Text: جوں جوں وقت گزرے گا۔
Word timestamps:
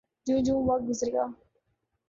جوں 0.27 0.39
جوں 0.45 0.59
وقت 0.67 0.83
گزرے 0.89 1.11
گا۔ 1.13 1.25